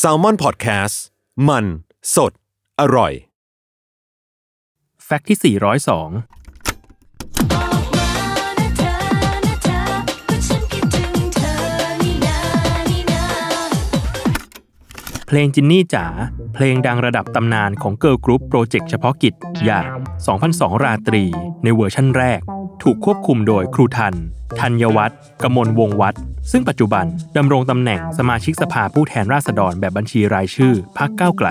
[0.00, 0.96] Salmon Podcast
[1.48, 1.64] มัน
[2.14, 2.32] สด
[2.80, 3.12] อร่อย
[5.04, 6.39] fact ที่ 402
[15.32, 16.06] เพลงจินนี่จ๋า
[16.54, 19.34] เพลงดังระดับตำนานของเกิร์ลกรุ๊ปโปรเจกต์เฉพาะกิจ
[19.64, 19.86] อย่าง
[20.36, 21.24] 2002 ราตรี
[21.62, 22.40] ในเวอร์ชั่นแรก
[22.82, 24.14] ถูกควบคุมโดยครูทัน
[24.60, 26.20] ธัญวัฒน์กมลวงวัฒน์
[26.50, 27.04] ซึ่งปัจจุบัน
[27.36, 31.48] ดำรงตำแหน่งสมาชิกสภาผู้แทนราษฎรแบบบัญชีรายชื่อพรรคก้าวไกล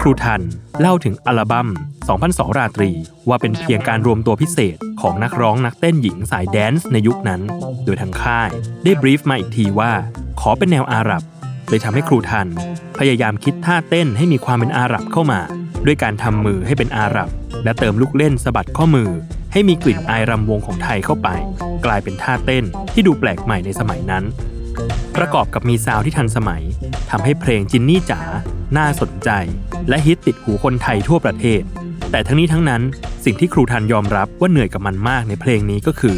[0.00, 0.42] ครูทัน
[0.80, 1.68] เล่าถึงอัลบั้ม
[2.12, 2.90] 2002 ราตรี
[3.28, 7.40] ว่าเป็นเพียงการรวมตัวพิเศษของนักร้องนักเต้นหญิงสายแดนซ์ในยุคนั้น
[7.84, 8.50] โดยทางค่าย
[8.84, 9.92] ได้ brief มาอีกทีว่า
[10.40, 11.22] ขอเป็นแนวอาหรับ
[11.68, 12.46] เลยทำให้ครูทัน
[12.98, 15.40] พยายามคิดท่าเต้นให้มีความเป็นอาหรับเข้ามา
[15.86, 17.28] ด้วยการทำมือให้เป็นอาหรับ
[17.64, 19.10] และเติมลูกเล่นสะบัดข้อมือ
[19.52, 21.28] ให้มีกลิ่นอายรำวงของไทยเข้าไป
[21.84, 24.24] กลายเป็นท่าเต้นที่ดูแปลกใหม่ในสมัยนั้น
[25.16, 26.62] ประกอบกับมีซาวที่ทันสมัย
[27.10, 28.20] ทำให้เพลงจินนี่จ๋า
[28.76, 29.30] น่าสนใจ
[29.88, 31.62] และฮิตติดหูคนไทยทั่วประเทศ
[32.10, 32.82] แต่ทั้งนี้ทั้งนั้น
[33.24, 36.16] สิ่งที่ครูทันยอมรับว่าเหนื่อยกับมันมากในเพลงนี้ก็คือ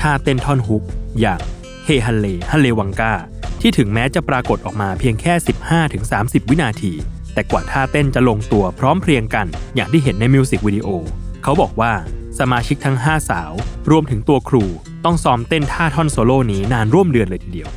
[0.00, 0.82] ท่าเต้นท่อนฮุก
[1.20, 1.40] อย่าง
[1.84, 3.12] เฮฮันเลฮันเลวังกา
[3.60, 5.34] ที่ถึงแม้จะปรากฏออกมาเพียงแค่
[5.92, 6.92] 15-30 วินาที
[7.34, 10.88] แต่กว่าท่าเต้นจะลงตัวพร้อมเพรียงกัน อย่างที่เห็นในมิวสิกวิดีโอ
[11.42, 11.92] เขาบอกว่า
[12.38, 13.52] สมาชิกทั้ง 5 สาว
[13.90, 14.64] รวมถึงตัวครู
[15.04, 17.68] ต้องซ้อมเต้นท่าท่อนโซโล่นี้นานร่วมเดือนเลยทีเดียว